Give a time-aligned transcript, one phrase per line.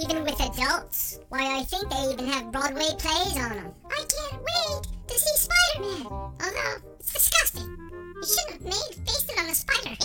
[0.00, 1.20] even with adults.
[1.28, 3.74] Why, I think they even have Broadway plays on them.
[3.90, 6.06] I can't wait to see Spider-Man.
[6.06, 7.76] Although, it's disgusting.
[7.90, 9.96] You shouldn't have made based it on a spider.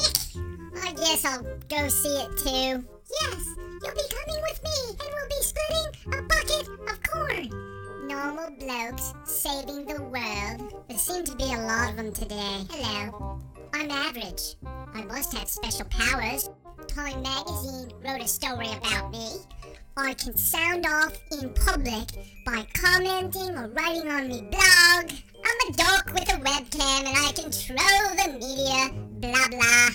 [0.82, 2.84] I guess I'll go see it too.
[3.22, 3.46] Yes,
[3.82, 8.08] you'll be coming with me, and we'll be splitting a bucket of corn.
[8.08, 10.74] Normal blokes saving the world.
[10.88, 12.66] There seem to be a lot of them today.
[12.72, 13.40] Hello.
[13.74, 14.56] I'm average.
[14.96, 16.50] I must have special powers.
[16.88, 19.28] Time magazine wrote a story about me.
[19.98, 22.10] I can sound off in public
[22.46, 25.12] by commenting or writing on me blog.
[25.46, 28.92] I'm a dork with a webcam and I control the media.
[29.20, 29.90] Blah blah.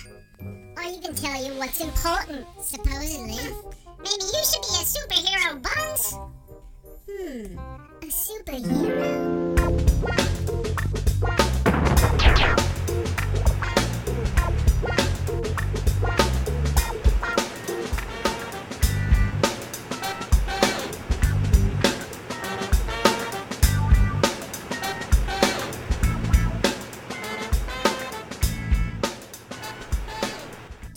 [0.77, 3.39] I even tell you what's important, supposedly.
[3.99, 5.18] Maybe you should be a superhero,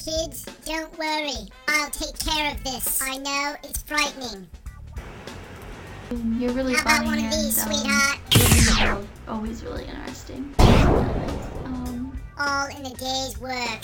[0.04, 1.30] Kids, don't worry.
[1.68, 3.00] I'll take care of this.
[3.02, 4.48] I know it's frightening.
[6.40, 8.18] You're really How about funny one of these, um, sweetheart?
[8.34, 10.54] living the world, always really interesting.
[10.58, 13.80] Um, All in a day's work.